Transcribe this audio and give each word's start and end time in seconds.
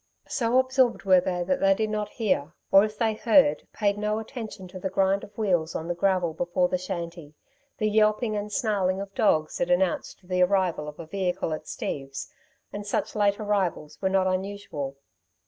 So 0.27 0.57
absorbed 0.57 1.03
were 1.03 1.21
they 1.21 1.43
that 1.43 1.59
they 1.59 1.75
did 1.75 1.91
not 1.91 2.09
hear, 2.09 2.55
or 2.71 2.83
if 2.83 2.97
they 2.97 3.13
heard, 3.13 3.67
paid 3.71 3.99
no 3.99 4.17
attention 4.17 4.67
to 4.69 4.79
the 4.79 4.89
grind 4.89 5.23
of 5.23 5.37
wheels 5.37 5.75
on 5.75 5.87
the 5.87 5.93
gravel 5.93 6.33
before 6.33 6.69
the 6.69 6.77
shanty, 6.79 7.35
the 7.77 7.87
yelping 7.87 8.35
and 8.35 8.51
snarling 8.51 8.99
of 8.99 9.13
dogs 9.13 9.59
that 9.59 9.69
announced 9.69 10.27
the 10.27 10.41
arrival 10.41 10.87
of 10.87 10.99
a 10.99 11.05
vehicle 11.05 11.53
at 11.53 11.67
Steve's, 11.67 12.27
and 12.73 12.87
such 12.87 13.13
late 13.15 13.39
arrivals 13.39 14.01
were 14.01 14.09
not 14.09 14.25
usual. 14.43 14.97